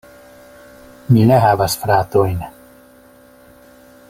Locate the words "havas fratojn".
1.45-2.43